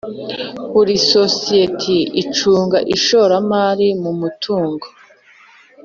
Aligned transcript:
Buri 0.71 0.95
sosiyete 1.13 1.95
icunga 2.21 2.77
ishoramari 2.95 3.87
mu 4.01 4.11
mutungo 4.19 4.85